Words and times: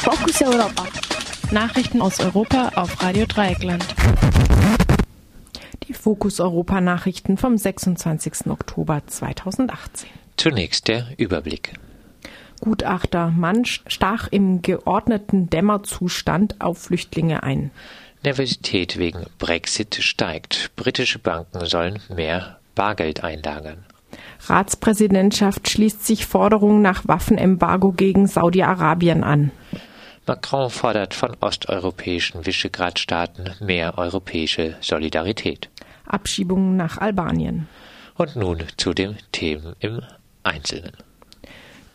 Fokus 0.00 0.42
Europa. 0.42 0.86
Nachrichten 1.50 2.00
aus 2.00 2.20
Europa 2.20 2.72
auf 2.76 3.02
Radio 3.02 3.26
Dreieckland. 3.26 3.84
Die 5.88 5.92
Fokus 5.92 6.40
Europa 6.40 6.80
Nachrichten 6.80 7.36
vom 7.36 7.58
26. 7.58 8.46
Oktober 8.46 9.02
2018. 9.06 10.08
Zunächst 10.36 10.88
der 10.88 11.08
Überblick. 11.16 11.74
Gutachter 12.60 13.30
Mann 13.30 13.64
stach 13.64 14.28
im 14.30 14.62
geordneten 14.62 15.50
Dämmerzustand 15.50 16.60
auf 16.60 16.78
Flüchtlinge 16.78 17.42
ein. 17.42 17.70
Nervosität 18.24 18.98
wegen 18.98 19.26
Brexit 19.38 19.96
steigt. 19.96 20.70
Britische 20.76 21.18
Banken 21.18 21.66
sollen 21.66 22.00
mehr 22.14 22.58
Bargeld 22.74 23.24
einlagern. 23.24 23.84
Ratspräsidentschaft 24.46 25.68
schließt 25.68 26.06
sich 26.06 26.26
Forderungen 26.26 26.82
nach 26.82 27.06
Waffenembargo 27.06 27.92
gegen 27.92 28.26
Saudi-Arabien 28.26 29.24
an. 29.24 29.50
Macron 30.28 30.68
fordert 30.68 31.14
von 31.14 31.36
osteuropäischen 31.40 32.44
Visegrad-Staaten 32.44 33.54
mehr 33.60 33.96
europäische 33.96 34.76
Solidarität. 34.80 35.70
Abschiebungen 36.06 36.76
nach 36.76 36.98
Albanien. 36.98 37.66
Und 38.14 38.36
nun 38.36 38.62
zu 38.76 38.92
den 38.92 39.16
Themen 39.32 39.74
im 39.80 40.02
Einzelnen. 40.42 40.92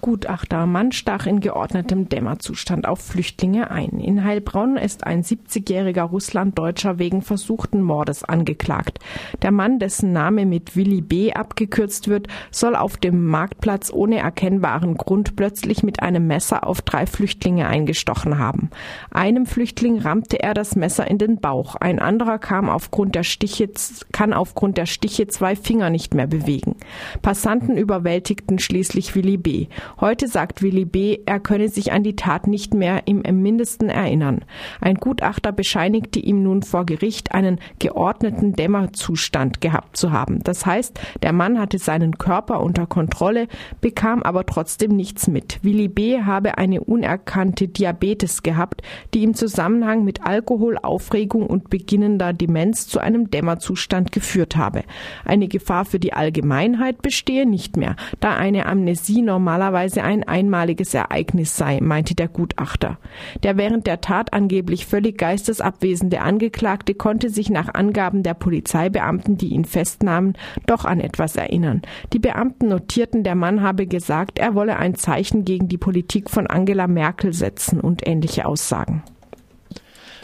Gutachter 0.03 0.65
Mann 0.65 0.91
stach 0.91 1.27
in 1.27 1.39
geordnetem 1.39 2.09
Dämmerzustand 2.09 2.89
auf 2.89 2.99
Flüchtlinge 2.99 3.71
ein. 3.71 4.01
In 4.01 4.25
Heilbronn 4.25 4.75
ist 4.75 5.07
ein 5.07 5.23
70-jähriger 5.23 6.01
Russlanddeutscher 6.01 6.99
wegen 6.99 7.21
versuchten 7.21 7.81
Mordes 7.81 8.25
angeklagt. 8.25 8.99
Der 9.41 9.51
Mann, 9.51 9.79
dessen 9.79 10.11
Name 10.11 10.45
mit 10.45 10.75
Willi 10.75 10.99
B. 10.99 11.31
abgekürzt 11.31 12.09
wird, 12.09 12.27
soll 12.51 12.75
auf 12.75 12.97
dem 12.97 13.25
Marktplatz 13.27 13.93
ohne 13.93 14.17
erkennbaren 14.17 14.97
Grund 14.97 15.37
plötzlich 15.37 15.83
mit 15.83 16.01
einem 16.01 16.27
Messer 16.27 16.67
auf 16.67 16.81
drei 16.81 17.05
Flüchtlinge 17.05 17.65
eingestochen 17.67 18.37
haben. 18.37 18.71
Einem 19.09 19.45
Flüchtling 19.45 19.99
rammte 19.99 20.43
er 20.43 20.53
das 20.53 20.75
Messer 20.75 21.09
in 21.09 21.17
den 21.17 21.39
Bauch. 21.39 21.75
Ein 21.75 21.99
anderer 21.99 22.39
kam 22.39 22.69
aufgrund 22.69 23.15
der 23.15 23.23
Stiche, 23.23 23.69
kann 24.11 24.33
aufgrund 24.33 24.75
der 24.75 24.85
Stiche 24.85 25.27
zwei 25.27 25.55
Finger 25.55 25.89
nicht 25.89 26.13
mehr 26.13 26.27
bewegen. 26.27 26.75
Passanten 27.21 27.77
überwältigten 27.77 28.59
schließlich 28.59 29.15
Willi 29.15 29.37
B. 29.37 29.67
Heute 30.01 30.27
sagt 30.27 30.61
Willi 30.63 30.85
B., 30.85 31.19
er 31.25 31.39
könne 31.39 31.69
sich 31.69 31.91
an 31.91 32.03
die 32.03 32.15
Tat 32.15 32.47
nicht 32.47 32.73
mehr 32.73 33.03
im 33.05 33.21
Mindesten 33.21 33.89
erinnern. 33.89 34.43
Ein 34.81 34.95
Gutachter 34.95 35.51
bescheinigte 35.51 36.19
ihm 36.19 36.41
nun 36.41 36.63
vor 36.63 36.85
Gericht 36.85 37.33
einen 37.33 37.59
geordneten 37.79 38.53
Dämmerzustand 38.53 39.61
gehabt 39.61 39.95
zu 39.95 40.11
haben. 40.11 40.39
Das 40.43 40.65
heißt, 40.65 40.99
der 41.21 41.31
Mann 41.31 41.59
hatte 41.59 41.77
seinen 41.77 42.17
Körper 42.17 42.61
unter 42.61 42.87
Kontrolle, 42.87 43.47
bekam 43.81 44.23
aber 44.23 44.45
trotzdem 44.45 44.95
nichts 44.95 45.27
mit. 45.27 45.59
Willi 45.61 45.87
B. 45.87 46.21
habe 46.21 46.57
eine 46.57 46.81
unerkannte 46.81 47.67
Diabetes 47.67 48.43
gehabt, 48.43 48.81
die 49.13 49.23
im 49.23 49.35
Zusammenhang 49.35 50.03
mit 50.03 50.25
Alkohol, 50.25 50.77
Aufregung 50.81 51.45
und 51.45 51.69
beginnender 51.69 52.33
Demenz 52.33 52.87
zu 52.87 52.99
einem 52.99 53.29
Dämmerzustand 53.29 54.11
geführt 54.11 54.57
habe. 54.57 54.83
Eine 55.23 55.47
Gefahr 55.47 55.85
für 55.85 55.99
die 55.99 56.13
Allgemeinheit 56.13 57.01
bestehe 57.01 57.45
nicht 57.45 57.77
mehr, 57.77 57.95
da 58.19 58.35
eine 58.35 58.65
Amnesie 58.65 59.21
normalerweise 59.21 59.82
möglicherweise 59.83 60.03
ein 60.03 60.23
einmaliges 60.23 60.93
Ereignis 60.93 61.57
sei, 61.57 61.79
meinte 61.81 62.15
der 62.15 62.27
Gutachter. 62.27 62.97
Der 63.43 63.57
während 63.57 63.87
der 63.87 64.01
Tat 64.01 64.33
angeblich 64.33 64.85
völlig 64.85 65.17
geistesabwesende 65.17 66.21
Angeklagte 66.21 66.93
konnte 66.93 67.29
sich 67.29 67.49
nach 67.49 67.73
Angaben 67.73 68.23
der 68.23 68.33
Polizeibeamten, 68.33 69.37
die 69.37 69.49
ihn 69.49 69.65
festnahmen, 69.65 70.37
doch 70.65 70.85
an 70.85 70.99
etwas 70.99 71.35
erinnern. 71.35 71.81
Die 72.13 72.19
Beamten 72.19 72.69
notierten, 72.69 73.23
der 73.23 73.35
Mann 73.35 73.61
habe 73.61 73.87
gesagt, 73.87 74.39
er 74.39 74.55
wolle 74.55 74.77
ein 74.77 74.95
Zeichen 74.95 75.45
gegen 75.45 75.67
die 75.67 75.77
Politik 75.77 76.29
von 76.29 76.47
Angela 76.47 76.87
Merkel 76.87 77.33
setzen 77.33 77.79
und 77.79 78.07
ähnliche 78.07 78.45
Aussagen. 78.45 79.03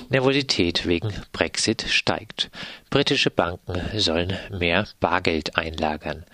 Nervosität 0.09 0.87
wegen 0.87 1.13
Brexit 1.33 1.85
steigt. 1.87 2.49
Britische 2.89 3.29
Banken 3.29 3.79
sollen 3.95 4.33
mehr 4.49 4.87
Bargeld 4.99 5.55
einlagern. 5.55 6.25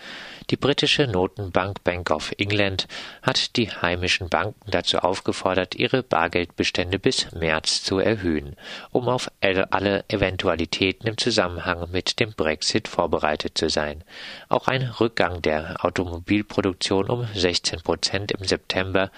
Die 0.50 0.58
britische 0.58 1.08
Notenbank 1.08 1.84
Bank 1.84 2.12
of 2.12 2.32
England 2.38 2.88
hat 3.24 3.56
die 3.56 3.72
heimischen 3.72 4.30
Banken 4.30 4.70
dazu 4.70 5.00
aufgefordert, 5.00 5.76
ihre 5.76 6.04
Bargeldbestände 6.04 7.00
bis 7.00 7.32
März 7.32 7.84
zu 7.84 7.98
erhöhen, 8.00 8.56
um 8.92 9.10
auf 9.10 9.32
alle 9.42 10.06
Eventualitäten 10.08 11.08
im 11.08 11.18
Zusammenhang 11.18 11.90
mit 11.92 12.20
dem 12.20 12.34
Brexit 12.34 12.88
vorbereitet 12.88 13.58
zu 13.58 13.70
sein. 13.70 14.04
Auch 14.48 14.68
ein 14.68 14.84
Rückgang 14.84 15.42
der 15.42 15.84
Automobilproduktion 15.84 17.10
um 17.10 17.28
16 17.34 17.82
Prozent 17.82 18.32
im 18.32 18.46
September 18.46 19.12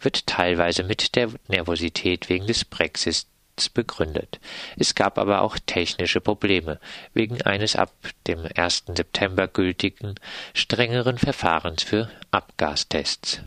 wird 0.00 0.26
teilweise 0.26 0.82
mit 0.82 1.14
der 1.14 1.28
Nervosität 1.48 2.28
wegen 2.28 2.46
des 2.46 2.64
Brexits 2.64 3.31
begründet. 3.68 4.40
Es 4.76 4.94
gab 4.94 5.18
aber 5.18 5.42
auch 5.42 5.58
technische 5.64 6.20
Probleme 6.20 6.78
wegen 7.14 7.42
eines 7.42 7.76
ab 7.76 7.92
dem 8.26 8.46
1. 8.54 8.84
September 8.96 9.48
gültigen 9.48 10.14
strengeren 10.54 11.18
Verfahrens 11.18 11.82
für 11.82 12.10
Abgastests. 12.30 13.42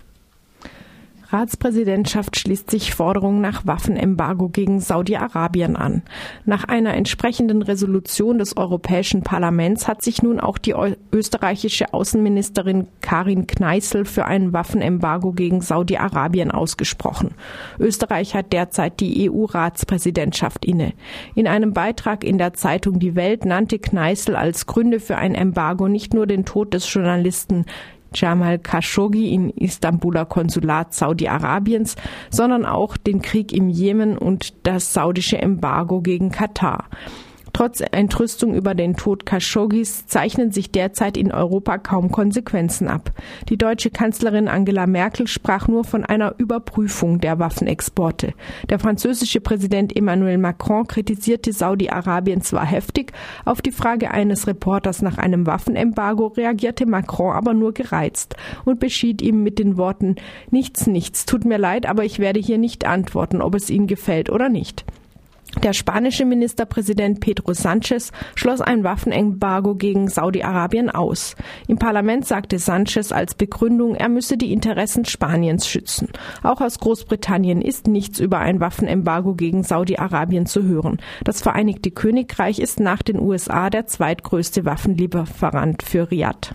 Ratspräsidentschaft 1.36 2.38
schließt 2.38 2.72
sich 2.72 2.96
Forderungen 2.96 3.42
nach 3.42 3.68
Waffenembargo 3.68 4.48
gegen 4.48 4.80
Saudi-Arabien 4.80 5.76
an. 5.76 6.02
Nach 6.46 6.64
einer 6.64 6.94
entsprechenden 6.94 7.62
Resolution 7.62 8.38
des 8.38 8.56
Europäischen 8.56 9.22
Parlaments 9.22 9.86
hat 9.86 10.02
sich 10.02 10.24
nun 10.24 10.40
auch 10.40 10.58
die 10.58 10.74
österreichische 11.12 11.94
Außenministerin 11.94 12.88
Karin 13.02 13.48
Kneißl 13.48 14.06
für 14.06 14.24
ein 14.24 14.54
Waffenembargo 14.54 15.34
gegen 15.34 15.60
Saudi-Arabien 15.60 16.52
ausgesprochen. 16.52 17.32
Österreich 17.80 18.34
hat 18.34 18.54
derzeit 18.54 19.02
die 19.02 19.30
EU-Ratspräsidentschaft 19.30 20.64
inne. 20.64 20.94
In 21.36 21.48
einem 21.50 21.74
Beitrag 21.74 22.24
in 22.24 22.38
der 22.38 22.54
Zeitung 22.54 23.00
Die 23.00 23.16
Welt 23.16 23.44
nannte 23.44 23.78
Kneißl 23.78 24.38
als 24.38 24.68
Gründe 24.68 25.02
für 25.02 25.18
ein 25.18 25.36
Embargo 25.36 25.90
nicht 25.90 26.14
nur 26.14 26.28
den 26.28 26.46
Tod 26.46 26.74
des 26.74 26.92
Journalisten 26.94 27.66
Jamal 28.16 28.60
Khashoggi 28.60 29.34
in 29.34 29.50
Istanbuler 29.50 30.26
Konsulat 30.26 30.94
Saudi-Arabiens, 30.94 31.96
sondern 32.30 32.66
auch 32.66 32.98
den 32.98 33.22
Krieg 33.22 33.54
im 33.54 33.70
Jemen 33.70 34.18
und 34.18 34.54
das 34.64 34.94
saudische 34.94 35.38
Embargo 35.38 36.02
gegen 36.02 36.32
Katar. 36.32 36.86
Trotz 37.56 37.80
Entrüstung 37.80 38.54
über 38.54 38.76
den 38.76 38.98
Tod 38.98 39.26
Khashoggis 39.26 40.08
zeichnen 40.08 40.52
sich 40.52 40.74
derzeit 40.74 41.16
in 41.16 41.32
Europa 41.32 41.78
kaum 41.78 42.12
Konsequenzen 42.12 42.90
ab. 42.90 43.12
Die 43.48 43.56
deutsche 43.56 43.92
Kanzlerin 43.92 44.50
Angela 44.50 44.88
Merkel 44.88 45.26
sprach 45.26 45.70
nur 45.70 45.86
von 45.86 46.04
einer 46.04 46.36
Überprüfung 46.38 47.22
der 47.22 47.40
Waffenexporte. 47.40 48.34
Der 48.70 48.78
französische 48.78 49.40
Präsident 49.40 49.96
Emmanuel 49.96 50.38
Macron 50.38 50.86
kritisierte 50.86 51.54
Saudi-Arabien 51.54 52.42
zwar 52.42 52.66
heftig, 52.66 53.14
auf 53.46 53.62
die 53.62 53.72
Frage 53.72 54.12
eines 54.12 54.48
Reporters 54.48 55.02
nach 55.02 55.18
einem 55.18 55.48
Waffenembargo 55.48 56.28
reagierte 56.28 56.86
Macron 56.86 57.32
aber 57.32 57.54
nur 57.54 57.74
gereizt 57.74 58.36
und 58.66 58.82
beschied 58.82 59.22
ihm 59.22 59.44
mit 59.44 59.60
den 59.60 59.78
Worten 59.78 60.18
Nichts, 60.52 60.88
nichts, 60.88 61.26
tut 61.26 61.46
mir 61.46 61.58
leid, 61.58 61.86
aber 61.86 62.04
ich 62.04 62.20
werde 62.20 62.42
hier 62.42 62.58
nicht 62.58 62.86
antworten, 62.86 63.42
ob 63.42 63.56
es 63.56 63.70
Ihnen 63.70 63.88
gefällt 63.88 64.30
oder 64.30 64.50
nicht. 64.50 64.84
Der 65.64 65.74
spanische 65.74 66.26
Ministerpräsident 66.26 67.20
Pedro 67.20 67.54
Sanchez 67.54 68.12
schloss 68.36 68.62
ein 68.62 68.84
Waffenembargo 68.84 69.76
gegen 69.76 70.10
Saudi-Arabien 70.10 70.90
aus. 70.90 71.36
Im 71.68 71.80
Parlament 71.80 72.26
sagte 72.26 72.60
Sanchez 72.60 73.12
als 73.12 73.36
Begründung, 73.36 73.96
er 73.96 74.10
müsse 74.10 74.38
die 74.38 74.54
Interessen 74.54 75.06
Spaniens 75.06 75.68
schützen. 75.68 76.10
Auch 76.44 76.62
aus 76.62 76.80
Großbritannien 76.80 77.62
ist 77.62 77.88
nichts 77.88 78.20
über 78.20 78.40
ein 78.40 78.60
Waffenembargo 78.60 79.34
gegen 79.34 79.64
Saudi-Arabien 79.64 80.46
zu 80.46 80.64
hören. 80.64 81.02
Das 81.24 81.42
Vereinigte 81.42 81.92
Königreich 81.92 82.60
ist 82.60 82.80
nach 82.80 83.02
den 83.02 83.20
USA 83.20 83.70
der 83.70 83.88
zweitgrößte 83.88 84.66
Waffenlieferant 84.66 85.84
für 85.84 86.12
Riad. 86.12 86.54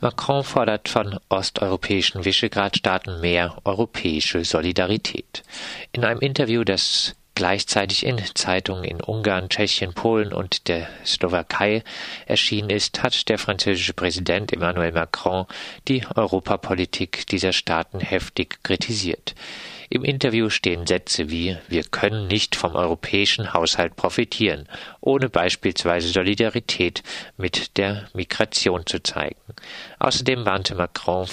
Macron 0.00 0.44
fordert 0.44 0.88
von 0.88 1.18
osteuropäischen 1.28 2.24
Visegrad-Staaten 2.24 3.20
mehr 3.20 3.56
europäische 3.64 4.44
Solidarität. 4.44 5.42
In 5.92 6.04
einem 6.04 6.20
Interview, 6.20 6.62
das 6.62 7.16
gleichzeitig 7.38 8.04
in 8.04 8.20
Zeitungen 8.34 8.82
in 8.82 9.00
Ungarn, 9.00 9.48
Tschechien, 9.48 9.94
Polen 9.94 10.32
und 10.32 10.66
der 10.66 10.88
Slowakei 11.06 11.84
erschienen 12.26 12.68
ist, 12.68 13.00
hat 13.04 13.28
der 13.28 13.38
französische 13.38 13.92
Präsident 13.92 14.52
Emmanuel 14.52 14.90
Macron 14.90 15.46
die 15.86 16.02
Europapolitik 16.16 17.28
dieser 17.28 17.52
Staaten 17.52 18.00
heftig 18.00 18.64
kritisiert. 18.64 19.36
Im 19.88 20.02
Interview 20.02 20.50
stehen 20.50 20.84
Sätze 20.88 21.30
wie 21.30 21.56
Wir 21.68 21.84
können 21.84 22.26
nicht 22.26 22.56
vom 22.56 22.74
europäischen 22.74 23.54
Haushalt 23.54 23.94
profitieren, 23.94 24.68
ohne 25.00 25.28
beispielsweise 25.28 26.08
Solidarität 26.08 27.04
mit 27.36 27.76
der 27.76 28.08
Migration 28.14 28.84
zu 28.84 29.00
zeigen. 29.00 29.54
Außerdem 30.00 30.44
warnte 30.44 30.74
Macron 30.74 31.28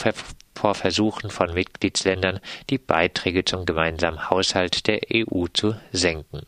vor 0.55 0.75
Versuchen 0.75 1.29
von 1.29 1.53
Mitgliedsländern, 1.53 2.39
die 2.69 2.77
Beiträge 2.77 3.45
zum 3.45 3.65
gemeinsamen 3.65 4.29
Haushalt 4.29 4.87
der 4.87 5.01
EU 5.13 5.47
zu 5.53 5.75
senken. 5.91 6.47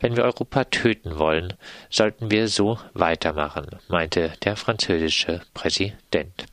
Wenn 0.00 0.16
wir 0.16 0.24
Europa 0.24 0.64
töten 0.64 1.18
wollen, 1.18 1.54
sollten 1.90 2.30
wir 2.30 2.48
so 2.48 2.78
weitermachen, 2.94 3.66
meinte 3.88 4.32
der 4.44 4.56
französische 4.56 5.42
Präsident. 5.54 6.46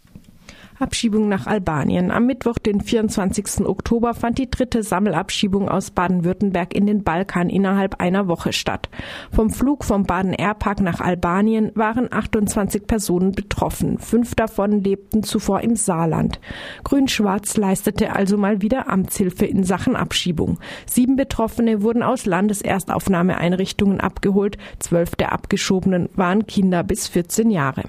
Abschiebung 0.80 1.28
nach 1.28 1.48
Albanien. 1.48 2.12
Am 2.12 2.26
Mittwoch, 2.26 2.58
den 2.58 2.82
24. 2.82 3.66
Oktober, 3.66 4.14
fand 4.14 4.38
die 4.38 4.50
dritte 4.50 4.84
Sammelabschiebung 4.84 5.70
aus 5.70 5.92
Baden-Württemberg 5.92 6.74
in 6.74 6.86
den 6.86 7.04
Balkan 7.04 7.50
innerhalb 7.50 8.00
einer 8.00 8.28
Woche 8.28 8.54
statt. 8.54 8.90
Vom 9.32 9.50
Flug 9.50 9.84
vom 9.84 10.04
Baden 10.04 10.34
Airpark 10.34 10.82
nach 10.82 11.02
Albanien 11.02 11.72
waren 11.76 12.12
28 12.12 12.88
Personen 12.88 13.32
betroffen. 13.32 14.00
Fünf 14.00 14.36
davon 14.36 14.84
lebten 14.84 15.24
zuvor 15.24 15.62
im 15.62 15.76
Saarland. 15.76 16.40
Grün-Schwarz 16.84 17.58
leistete 17.58 18.16
also 18.16 18.38
mal 18.38 18.62
wieder 18.62 18.90
Amtshilfe 18.90 19.46
in 19.46 19.64
Sachen 19.64 19.96
Abschiebung. 19.96 20.60
Sieben 20.86 21.16
Betroffene 21.16 21.82
wurden 21.82 22.04
aus 22.04 22.26
Landeserstaufnahmeeinrichtungen 22.26 24.00
abgeholt. 24.00 24.58
Zwölf 24.80 25.16
der 25.16 25.34
Abgeschobenen 25.34 26.10
waren 26.16 26.48
Kinder 26.48 26.84
bis 26.84 27.08
14 27.08 27.52
Jahre. 27.52 27.84